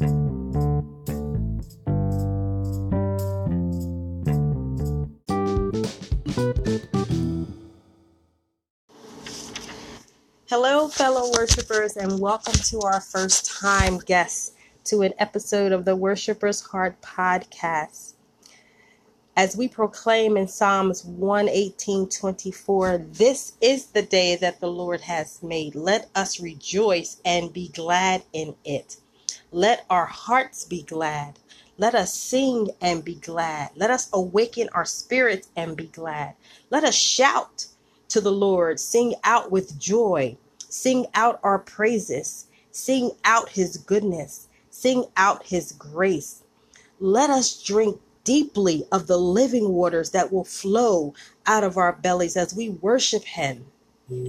[0.00, 0.08] Hello,
[10.88, 14.52] fellow worshipers, and welcome to our first time guests
[14.84, 18.14] to an episode of the Worshipers Heart podcast.
[19.36, 25.42] As we proclaim in Psalms 118 24, this is the day that the Lord has
[25.42, 25.74] made.
[25.74, 28.96] Let us rejoice and be glad in it.
[29.52, 31.40] Let our hearts be glad.
[31.76, 33.70] Let us sing and be glad.
[33.74, 36.34] Let us awaken our spirits and be glad.
[36.70, 37.66] Let us shout
[38.10, 40.36] to the Lord, sing out with joy,
[40.68, 46.44] sing out our praises, sing out his goodness, sing out his grace.
[47.00, 51.14] Let us drink deeply of the living waters that will flow
[51.46, 53.66] out of our bellies as we worship him.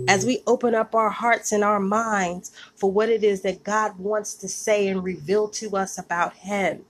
[0.08, 4.00] As we open up our hearts and our minds for what it is that God
[4.00, 6.86] wants to say and reveal to us about Him.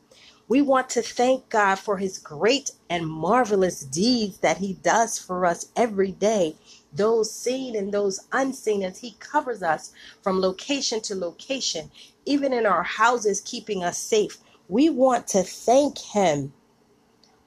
[0.47, 5.45] We want to thank God for His great and marvelous deeds that He does for
[5.45, 6.55] us every day
[6.93, 11.91] those seen and those unseen, as He covers us from location to location,
[12.25, 14.37] even in our houses, keeping us safe.
[14.67, 16.53] We want to thank Him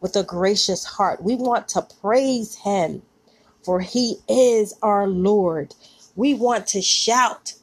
[0.01, 1.23] with a gracious heart.
[1.23, 3.03] We want to praise Him,
[3.65, 5.75] for He is our Lord.
[6.17, 7.55] We want to shout,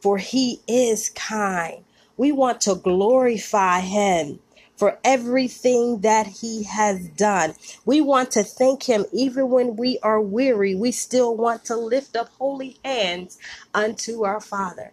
[0.00, 1.84] for He is kind.
[2.16, 4.40] We want to glorify Him
[4.76, 7.54] for everything that he has done.
[7.84, 10.74] We want to thank him even when we are weary.
[10.74, 13.38] We still want to lift up holy hands
[13.74, 14.92] unto our Father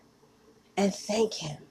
[0.77, 1.62] and thank him.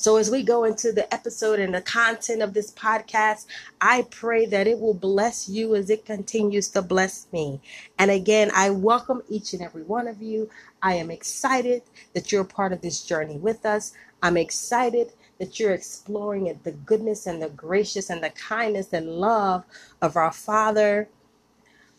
[0.00, 3.44] So, as we go into the episode and the content of this podcast,
[3.82, 7.60] I pray that it will bless you as it continues to bless me.
[7.98, 10.48] And again, I welcome each and every one of you.
[10.80, 11.82] I am excited
[12.14, 13.92] that you're part of this journey with us.
[14.22, 19.66] I'm excited that you're exploring the goodness and the gracious and the kindness and love
[20.00, 21.10] of our Father,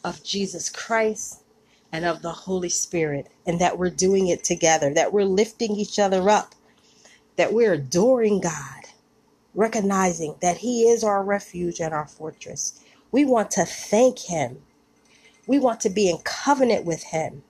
[0.04, 1.44] of Jesus Christ,
[1.92, 6.00] and of the Holy Spirit, and that we're doing it together, that we're lifting each
[6.00, 6.56] other up,
[7.38, 8.86] that we're adoring God,
[9.56, 12.82] recognizing that He is our refuge and our fortress.
[13.12, 14.60] We want to thank Him.
[15.48, 17.44] We want to be in covenant with Him.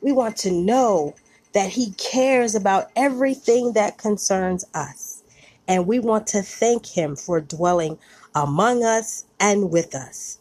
[0.00, 1.14] We want to know
[1.52, 5.22] that He cares about everything that concerns us.
[5.68, 7.98] And we want to thank Him for dwelling
[8.34, 10.38] among us and with us.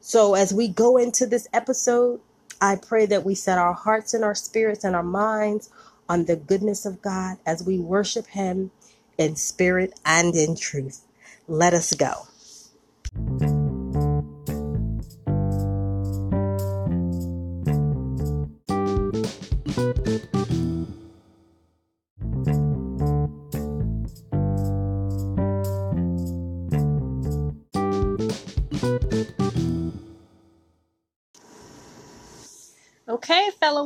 [0.00, 2.20] So, as we go into this episode,
[2.60, 5.70] I pray that we set our hearts and our spirits and our minds
[6.08, 8.70] on the goodness of God as we worship Him
[9.18, 11.02] in spirit and in truth.
[11.48, 12.26] Let us go.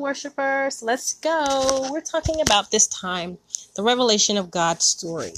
[0.01, 1.89] Worshipers, let's go.
[1.91, 3.39] We're talking about this time
[3.77, 5.33] the revelation of God's story.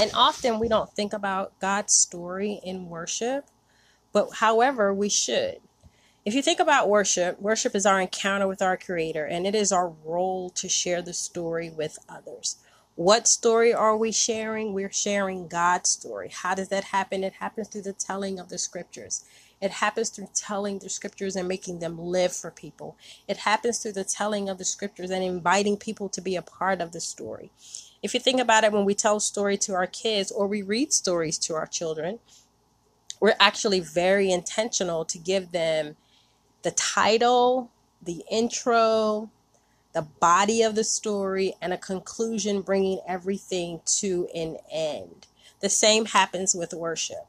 [0.00, 3.46] And often we don't think about God's story in worship,
[4.12, 5.58] but however, we should.
[6.24, 9.72] If you think about worship, worship is our encounter with our Creator, and it is
[9.72, 12.56] our role to share the story with others.
[12.94, 14.74] What story are we sharing?
[14.74, 16.30] We're sharing God's story.
[16.32, 17.24] How does that happen?
[17.24, 19.24] It happens through the telling of the scriptures.
[19.60, 22.96] It happens through telling the scriptures and making them live for people.
[23.28, 26.80] It happens through the telling of the scriptures and inviting people to be a part
[26.80, 27.50] of the story.
[28.02, 30.62] If you think about it, when we tell a story to our kids or we
[30.62, 32.20] read stories to our children,
[33.20, 35.96] we're actually very intentional to give them
[36.62, 39.30] the title, the intro,
[39.92, 45.26] the body of the story, and a conclusion, bringing everything to an end.
[45.60, 47.26] The same happens with worship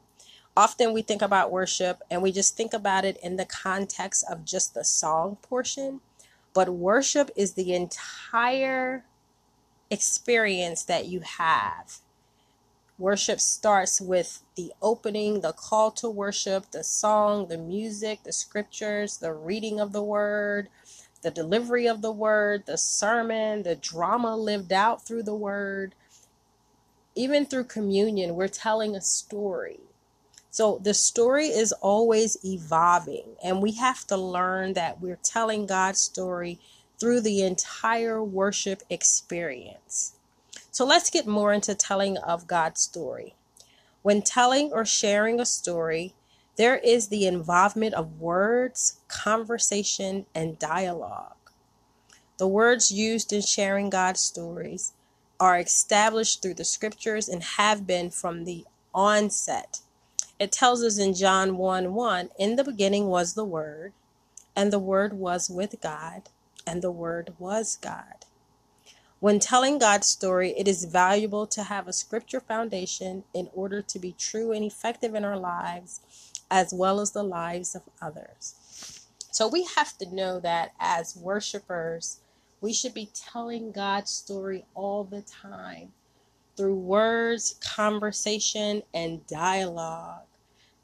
[0.56, 4.44] often we think about worship and we just think about it in the context of
[4.44, 6.00] just the song portion,
[6.54, 9.04] but worship is the entire
[9.90, 11.98] experience that you have.
[12.98, 19.16] Worship starts with the opening, the call to worship, the song, the music, the scriptures,
[19.16, 20.68] the reading of the word,
[21.22, 25.94] the delivery of the word, the sermon, the drama lived out through the word.
[27.14, 29.80] Even through communion, we're telling a story
[30.52, 36.02] so the story is always evolving, and we have to learn that we're telling God's
[36.02, 36.60] story
[37.00, 40.12] through the entire worship experience.
[40.70, 43.34] So let's get more into telling of God's story.
[44.02, 46.12] When telling or sharing a story,
[46.56, 51.32] there is the involvement of words, conversation, and dialogue.
[52.36, 54.92] The words used in sharing God's stories
[55.40, 59.80] are established through the scriptures and have been from the onset.
[60.42, 63.92] It tells us in John 1 1 In the beginning was the Word,
[64.56, 66.30] and the Word was with God,
[66.66, 68.26] and the Word was God.
[69.20, 73.98] When telling God's story, it is valuable to have a scripture foundation in order to
[74.00, 76.00] be true and effective in our lives
[76.50, 79.06] as well as the lives of others.
[79.30, 82.18] So we have to know that as worshipers,
[82.60, 85.92] we should be telling God's story all the time
[86.56, 90.26] through words, conversation, and dialogue.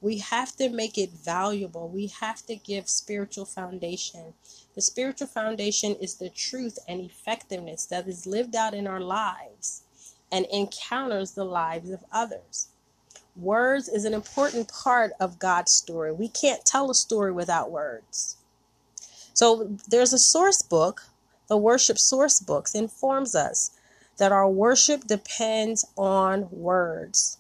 [0.01, 1.89] We have to make it valuable.
[1.89, 4.35] We have to give spiritual foundation.
[4.75, 9.83] The spiritual foundation is the truth and effectiveness that is lived out in our lives
[10.31, 12.69] and encounters the lives of others.
[13.37, 16.13] Words is an important part of God's story.
[16.13, 18.37] We can't tell a story without words.
[19.33, 21.05] So there's a source book,
[21.49, 23.71] the worship source books informs us
[24.19, 27.38] that our worship depends on words.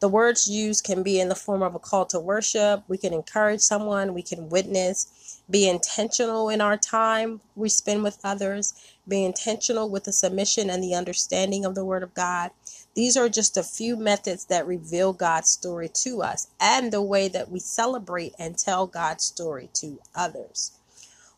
[0.00, 2.82] The words used can be in the form of a call to worship.
[2.88, 8.18] We can encourage someone, we can witness, be intentional in our time we spend with
[8.24, 8.72] others,
[9.06, 12.50] be intentional with the submission and the understanding of the Word of God.
[12.94, 17.28] These are just a few methods that reveal God's story to us and the way
[17.28, 20.72] that we celebrate and tell God's story to others.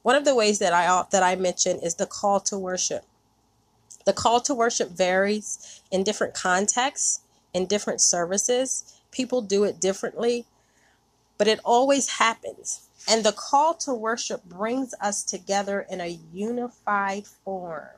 [0.03, 3.05] One of the ways that I that I mentioned is the call to worship.
[4.05, 7.22] The call to worship varies in different contexts
[7.55, 9.01] in different services.
[9.11, 10.47] People do it differently,
[11.39, 12.89] but it always happens.
[13.09, 17.89] And the call to worship brings us together in a unified form.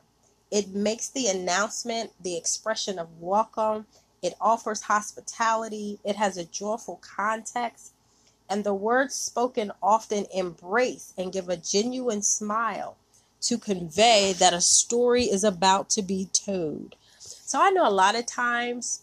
[0.51, 3.87] It makes the announcement the expression of welcome.
[4.23, 5.99] It offers hospitality.
[6.05, 7.93] It has a joyful context.
[8.49, 12.97] And the words spoken often embrace and give a genuine smile
[13.43, 16.97] to convey that a story is about to be told.
[17.19, 19.03] So I know a lot of times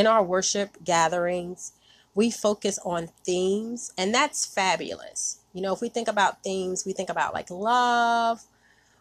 [0.00, 1.72] in our worship gatherings,
[2.14, 5.40] we focus on themes, and that's fabulous.
[5.52, 8.40] You know, if we think about themes, we think about like love,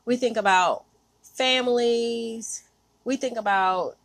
[0.05, 0.83] we think about
[1.23, 2.63] families,
[3.05, 3.95] we think about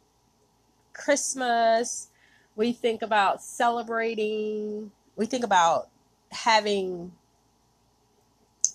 [0.93, 2.11] Christmas,
[2.55, 5.89] we think about celebrating, we think about
[6.31, 7.11] having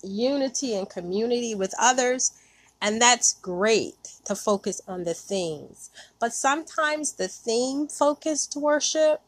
[0.02, 2.32] unity and community with others.
[2.80, 5.90] And that's great to focus on the themes.
[6.18, 9.20] But sometimes the theme focused worship,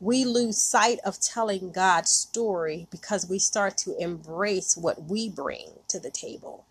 [0.00, 5.70] we lose sight of telling God's story because we start to embrace what we bring
[5.88, 6.64] to the table.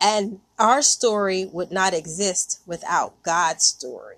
[0.00, 4.16] And our story would not exist without God's story.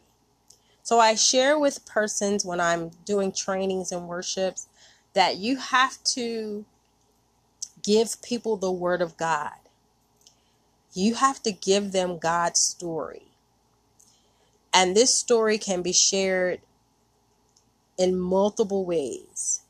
[0.82, 4.68] So I share with persons when I'm doing trainings and worships
[5.14, 6.64] that you have to
[7.86, 9.52] give people the word of God.
[10.92, 13.22] You have to give them God's story.
[14.74, 16.60] And this story can be shared
[17.96, 19.62] in multiple ways.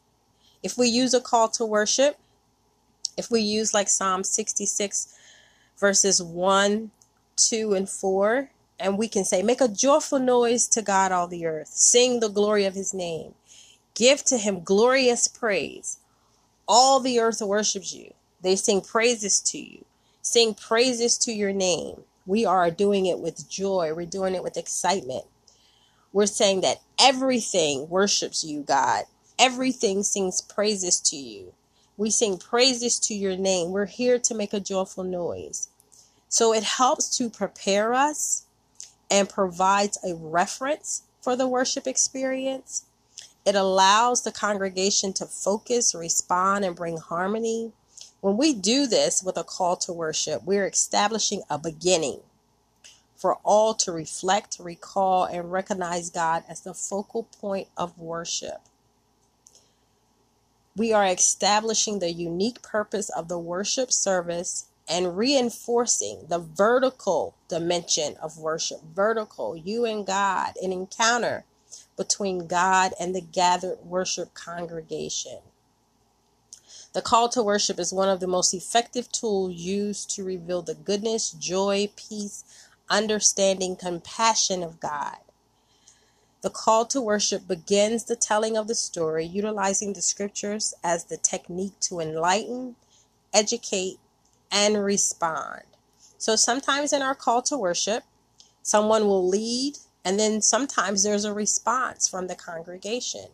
[0.62, 2.18] If we use a call to worship,
[3.16, 5.14] if we use like Psalm 66,
[5.78, 6.90] verses 1,
[7.36, 11.46] 2, and 4, and we can say, Make a joyful noise to God, all the
[11.46, 13.34] earth, sing the glory of his name,
[13.94, 15.98] give to him glorious praise.
[16.68, 18.12] All the earth worships you.
[18.40, 19.84] They sing praises to you.
[20.22, 22.02] Sing praises to your name.
[22.26, 23.92] We are doing it with joy.
[23.94, 25.24] We're doing it with excitement.
[26.12, 29.04] We're saying that everything worships you, God.
[29.38, 31.52] Everything sings praises to you.
[31.98, 33.70] We sing praises to your name.
[33.70, 35.68] We're here to make a joyful noise.
[36.28, 38.46] So it helps to prepare us
[39.10, 42.85] and provides a reference for the worship experience.
[43.46, 47.70] It allows the congregation to focus, respond, and bring harmony.
[48.20, 52.22] When we do this with a call to worship, we're establishing a beginning
[53.14, 58.62] for all to reflect, recall, and recognize God as the focal point of worship.
[60.76, 68.16] We are establishing the unique purpose of the worship service and reinforcing the vertical dimension
[68.20, 68.82] of worship.
[68.82, 71.44] Vertical, you and God, an encounter
[71.96, 75.38] between God and the gathered worship congregation.
[76.92, 80.74] The call to worship is one of the most effective tools used to reveal the
[80.74, 82.44] goodness, joy, peace,
[82.88, 85.18] understanding, compassion of God.
[86.42, 91.16] The call to worship begins the telling of the story, utilizing the scriptures as the
[91.16, 92.76] technique to enlighten,
[93.32, 93.98] educate,
[94.50, 95.62] and respond.
[96.18, 98.04] So sometimes in our call to worship,
[98.62, 103.26] someone will lead, and then sometimes there's a response from the congregation.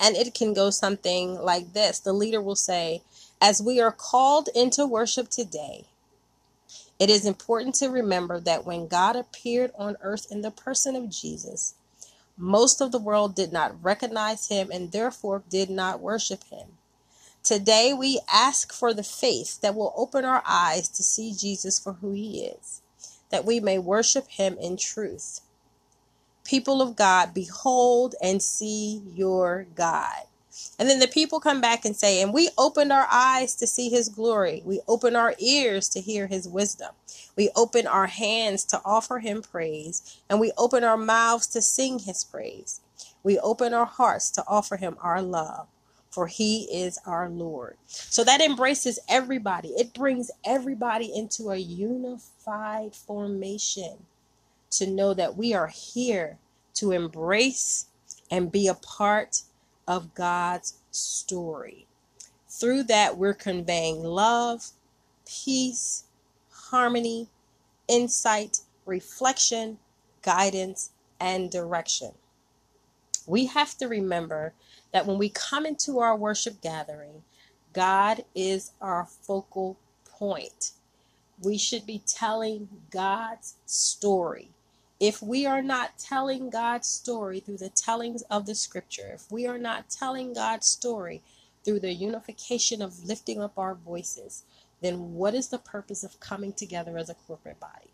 [0.00, 3.02] And it can go something like this the leader will say,
[3.40, 5.86] As we are called into worship today,
[6.98, 11.10] It is important to remember that when God appeared on earth in the person of
[11.10, 11.74] Jesus,
[12.38, 16.78] most of the world did not recognize him and therefore did not worship him.
[17.44, 21.94] Today, we ask for the faith that will open our eyes to see Jesus for
[21.94, 22.82] who he is,
[23.30, 25.40] that we may worship him in truth.
[26.44, 30.24] People of God, behold and see your God.
[30.78, 33.88] And then the people come back and say, And we opened our eyes to see
[33.88, 34.62] his glory.
[34.64, 36.90] We opened our ears to hear his wisdom.
[37.36, 40.20] We opened our hands to offer him praise.
[40.28, 42.80] And we opened our mouths to sing his praise.
[43.22, 45.68] We opened our hearts to offer him our love,
[46.10, 47.76] for he is our Lord.
[47.86, 54.06] So that embraces everybody, it brings everybody into a unified formation
[54.70, 56.38] to know that we are here
[56.74, 57.86] to embrace
[58.30, 59.42] and be a part
[59.86, 61.86] of God's story.
[62.48, 64.70] Through that, we're conveying love,
[65.26, 66.04] peace,
[66.50, 67.28] harmony,
[67.88, 69.78] insight, reflection,
[70.22, 70.90] guidance,
[71.20, 72.12] and direction.
[73.26, 74.52] We have to remember
[74.92, 77.22] that when we come into our worship gathering,
[77.72, 80.72] God is our focal point.
[81.42, 84.50] We should be telling God's story
[85.00, 89.46] if we are not telling God's story through the tellings of the scripture, if we
[89.46, 91.22] are not telling God's story
[91.64, 94.44] through the unification of lifting up our voices,
[94.82, 97.89] then what is the purpose of coming together as a corporate body?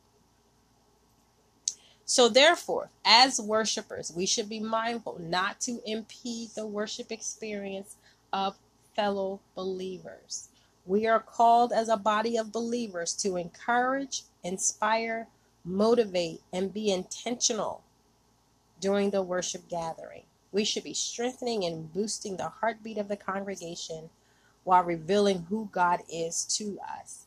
[2.06, 7.96] So, therefore, as worshipers, we should be mindful not to impede the worship experience
[8.32, 8.56] of
[8.94, 10.48] fellow believers.
[10.86, 15.26] We are called as a body of believers to encourage, inspire,
[15.64, 17.82] motivate, and be intentional
[18.80, 20.22] during the worship gathering.
[20.52, 24.10] We should be strengthening and boosting the heartbeat of the congregation
[24.62, 27.25] while revealing who God is to us.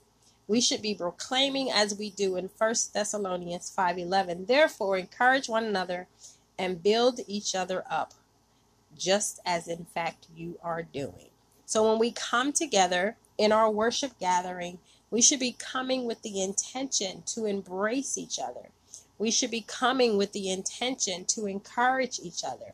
[0.49, 6.07] We should be proclaiming as we do in 1 Thessalonians 5:11, therefore encourage one another
[6.57, 8.15] and build each other up,
[8.97, 11.29] just as in fact you are doing.
[11.67, 14.79] So when we come together in our worship gathering,
[15.11, 18.71] we should be coming with the intention to embrace each other.
[19.19, 22.73] We should be coming with the intention to encourage each other.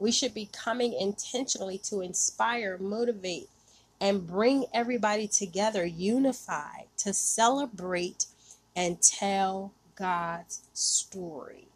[0.00, 3.48] We should be coming intentionally to inspire, motivate,
[4.02, 8.26] and bring everybody together, unified, to celebrate
[8.74, 11.68] and tell God's story.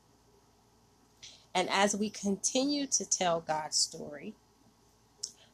[1.54, 4.34] And as we continue to tell God's story,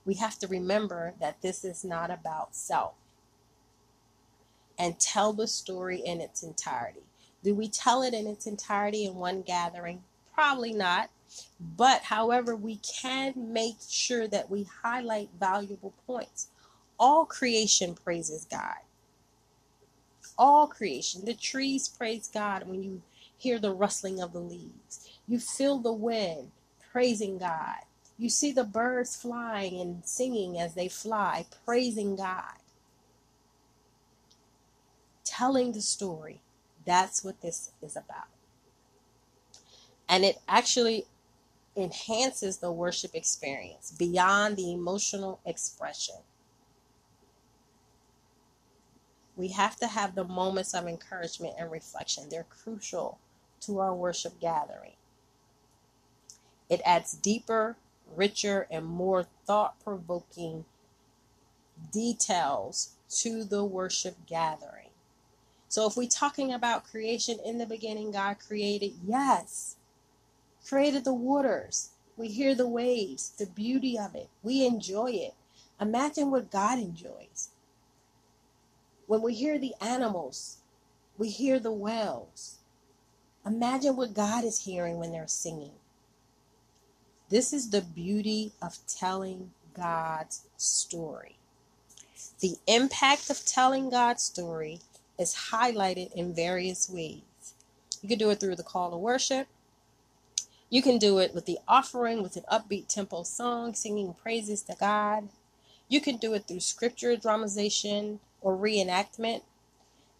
[0.06, 2.94] we have to remember that this is not about self
[4.78, 7.02] and tell the story in its entirety.
[7.44, 10.04] Do we tell it in its entirety in one gathering?
[10.34, 11.10] Probably not.
[11.60, 16.48] But however, we can make sure that we highlight valuable points.
[17.02, 18.78] All creation praises God.
[20.38, 21.26] All creation.
[21.26, 23.02] The trees praise God when you
[23.38, 25.10] hear the rustling of the leaves.
[25.28, 26.52] You feel the wind
[26.92, 27.80] praising God.
[28.18, 32.54] You see the birds flying and singing as they fly, praising God
[35.24, 36.40] telling the story.
[36.86, 38.28] That's what this is about.
[40.08, 41.06] And it actually
[41.76, 46.16] enhances the worship experience beyond the emotional expression.
[49.36, 52.28] We have to have the moments of encouragement and reflection.
[52.30, 53.18] They're crucial
[53.62, 54.94] to our worship gathering.
[56.68, 57.76] It adds deeper,
[58.14, 60.64] richer, and more thought provoking
[61.92, 64.90] details to the worship gathering.
[65.68, 69.76] So if we're talking about creation in the beginning, God created, yes,
[70.66, 71.90] created the waters.
[72.16, 74.28] We hear the waves, the beauty of it.
[74.42, 75.34] We enjoy it.
[75.80, 77.50] Imagine what God enjoys.
[79.12, 80.56] When we hear the animals,
[81.18, 82.60] we hear the wells.
[83.44, 85.74] Imagine what God is hearing when they're singing.
[87.28, 91.36] This is the beauty of telling God's story.
[92.40, 94.80] The impact of telling God's story
[95.18, 97.52] is highlighted in various ways.
[98.00, 99.46] You can do it through the call to worship.
[100.70, 104.76] You can do it with the offering, with an upbeat tempo song, singing praises to
[104.80, 105.28] God.
[105.86, 109.42] You can do it through scripture dramatization or reenactment.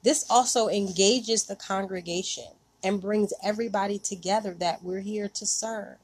[0.03, 2.49] This also engages the congregation
[2.85, 5.99] and brings everybody together that we're here to serve.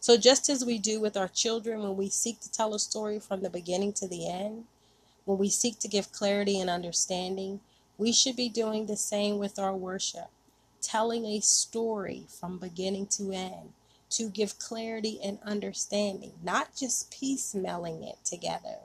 [0.00, 3.20] So, just as we do with our children when we seek to tell a story
[3.20, 4.64] from the beginning to the end,
[5.24, 7.60] when we seek to give clarity and understanding,
[7.98, 10.28] we should be doing the same with our worship,
[10.82, 13.72] telling a story from beginning to end
[14.10, 18.78] to give clarity and understanding, not just piecemealing it together,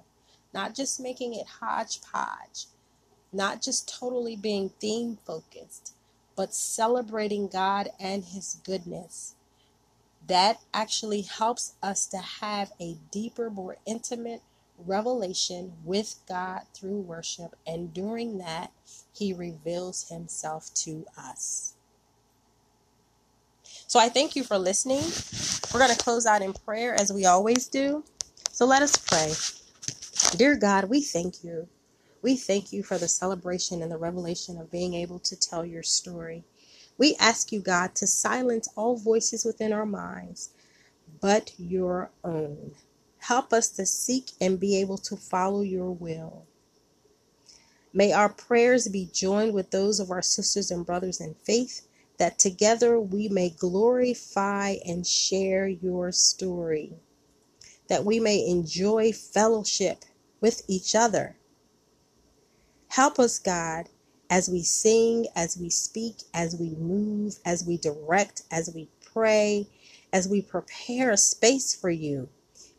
[0.55, 2.67] not just making it hodgepodge,
[3.33, 5.93] not just totally being theme focused,
[6.37, 9.35] but celebrating God and His goodness.
[10.25, 14.41] That actually helps us to have a deeper, more intimate
[14.79, 17.55] revelation with God through worship.
[17.67, 18.71] And during that,
[19.13, 21.73] He reveals Himself to us.
[23.87, 25.03] So I thank you for listening.
[25.73, 28.05] We're going to close out in prayer as we always do.
[28.51, 29.33] So let us pray.
[30.37, 31.67] Dear God, we thank you.
[32.21, 35.83] We thank you for the celebration and the revelation of being able to tell your
[35.83, 36.43] story.
[36.97, 40.49] We ask you, God, to silence all voices within our minds
[41.21, 42.73] but your own.
[43.19, 46.45] Help us to seek and be able to follow your will.
[47.93, 52.39] May our prayers be joined with those of our sisters and brothers in faith, that
[52.39, 56.93] together we may glorify and share your story,
[57.89, 60.05] that we may enjoy fellowship
[60.41, 61.35] with each other
[62.89, 63.89] Help us, God,
[64.29, 69.67] as we sing, as we speak, as we move, as we direct, as we pray,
[70.13, 72.29] as we prepare a space for you,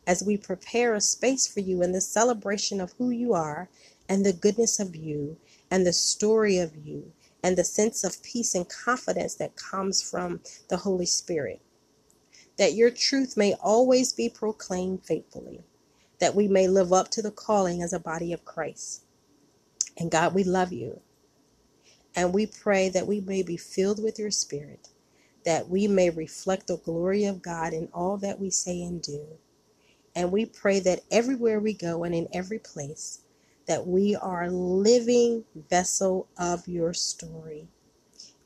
[0.06, 3.68] as we prepare a space for you in the celebration of who you are
[4.08, 5.36] and the goodness of you
[5.70, 7.12] and the story of you
[7.44, 11.60] and the sense of peace and confidence that comes from the Holy Spirit.
[12.58, 15.64] That your truth may always be proclaimed faithfully,
[16.20, 19.04] that we may live up to the calling as a body of Christ.
[19.98, 21.00] And God, we love you.
[22.16, 24.88] And we pray that we may be filled with your spirit,
[25.44, 29.26] that we may reflect the glory of God in all that we say and do.
[30.14, 33.20] And we pray that everywhere we go and in every place,
[33.66, 37.68] that we are living vessel of your story.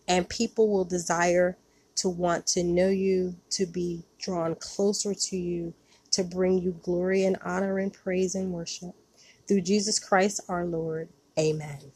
[0.08, 1.58] And people will desire
[1.96, 5.74] to want to know you, to be drawn closer to you,
[6.12, 8.94] to bring you glory and honor and praise and worship.
[9.48, 11.10] Through Jesus Christ our Lord.
[11.38, 11.92] Amen.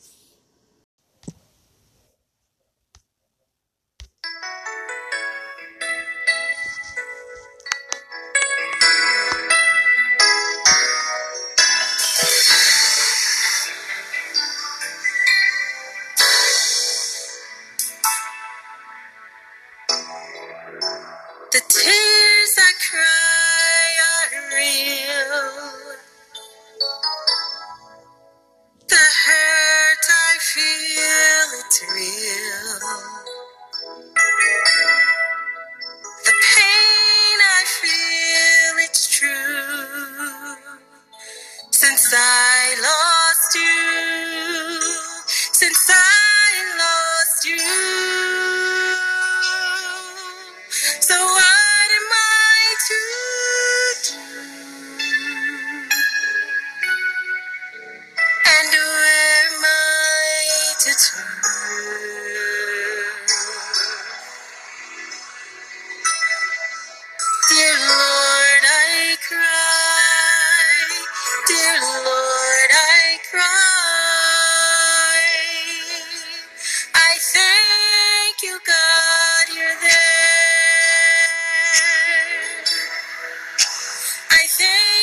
[84.60, 84.93] I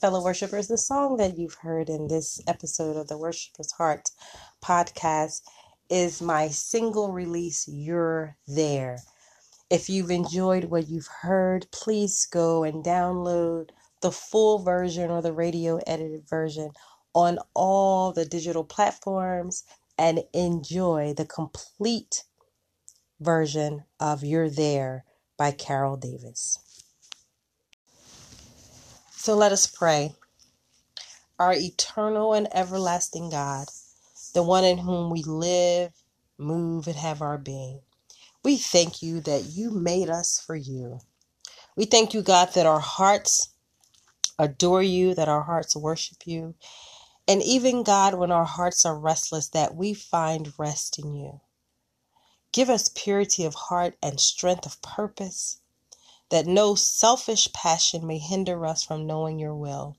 [0.00, 4.10] fellow worshipers, the song that you've heard in this episode of the Worshiper's Heart
[4.64, 5.42] podcast
[5.90, 8.98] is my single release, You're There.
[9.70, 15.32] If you've enjoyed what you've heard, please go and download the full version or the
[15.32, 16.70] radio edited version
[17.12, 19.64] on all the digital platforms
[19.98, 22.22] and enjoy the complete
[23.18, 25.04] version of You're There
[25.36, 26.58] by Carol Davis.
[29.28, 30.14] So let us pray.
[31.38, 33.68] Our eternal and everlasting God,
[34.32, 35.92] the one in whom we live,
[36.38, 37.82] move, and have our being.
[38.42, 41.00] We thank you that you made us for you.
[41.76, 43.50] We thank you, God, that our hearts
[44.38, 46.54] adore you, that our hearts worship you.
[47.28, 51.42] And even, God, when our hearts are restless, that we find rest in you.
[52.50, 55.60] Give us purity of heart and strength of purpose,
[56.30, 59.96] that no selfish passion may hinder us from knowing your will,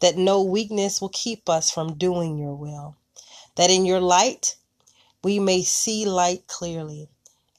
[0.00, 2.96] that no weakness will keep us from doing your will,
[3.56, 4.56] that in your light
[5.24, 7.08] we may see light clearly,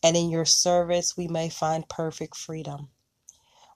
[0.03, 2.89] and in your service we may find perfect freedom.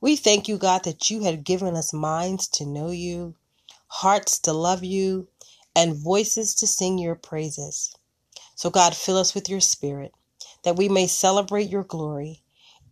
[0.01, 3.35] We thank you, God, that you have given us minds to know you,
[3.87, 5.27] hearts to love you,
[5.75, 7.95] and voices to sing your praises.
[8.55, 10.13] So, God, fill us with your spirit
[10.63, 12.43] that we may celebrate your glory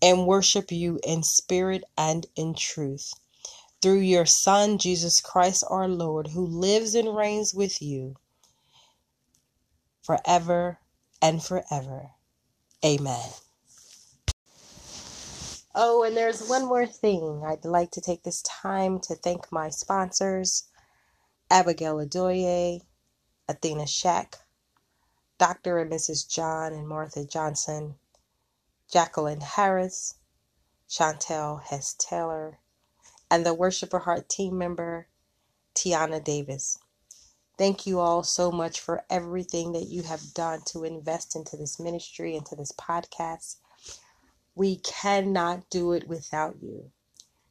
[0.02, 3.14] and worship you in spirit and in truth.
[3.82, 8.16] Through your Son, Jesus Christ our Lord, who lives and reigns with you
[10.04, 10.80] forever
[11.22, 12.12] and forever.
[12.86, 13.30] Amen.
[15.76, 17.44] Oh, and there's one more thing.
[17.46, 20.66] I'd like to take this time to thank my sponsors
[21.52, 22.82] Abigail Adoye,
[23.50, 24.38] Athena Shack,
[25.40, 25.80] Dr.
[25.80, 26.30] and Mrs.
[26.30, 27.96] John and Martha Johnson,
[28.92, 30.16] Jacqueline Harris,
[30.90, 32.60] Chantel Hess Taylor,
[33.30, 35.08] and the Worshiper Heart team member,
[35.76, 36.80] Tiana Davis.
[37.58, 41.80] Thank you all so much for everything that you have done to invest into this
[41.80, 43.58] ministry, into this podcast.
[44.56, 46.92] We cannot do it without you.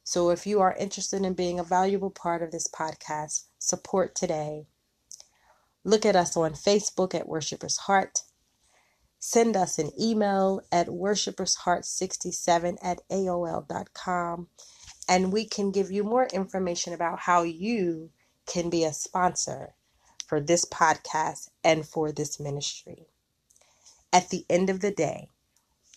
[0.03, 4.65] So if you are interested in being a valuable part of this podcast, support today.
[5.83, 8.23] Look at us on Facebook at Worshipers Heart.
[9.19, 14.47] Send us an email at worshipersheart67 at AOL.com
[15.09, 18.11] and we can give you more information about how you
[18.45, 19.73] can be a sponsor
[20.27, 23.07] for this podcast and for this ministry.
[24.13, 25.29] At the end of the day,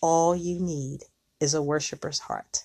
[0.01, 1.03] all you need
[1.39, 2.63] is a worshiper's heart.